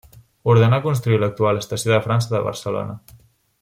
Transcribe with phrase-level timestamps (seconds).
[0.53, 3.01] Ordenà construir l'actual Estació de França de Barcelona.